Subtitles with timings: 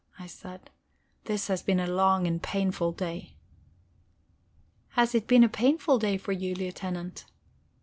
[0.17, 0.71] I said.
[1.25, 3.37] "This has been a long and painful day."
[4.93, 7.25] "Has it been a painful day for you, Lieutenant?"